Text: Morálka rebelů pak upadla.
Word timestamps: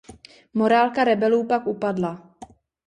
Morálka 0.53 1.03
rebelů 1.03 1.47
pak 1.47 1.67
upadla. 1.67 2.35